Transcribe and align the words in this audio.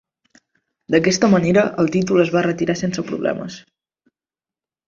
D'aquesta 0.95 1.29
manera, 1.33 1.65
el 1.83 1.91
títol 1.97 2.23
es 2.25 2.33
va 2.39 2.43
retirar 2.49 2.79
sense 2.83 3.07
problemes. 3.11 3.63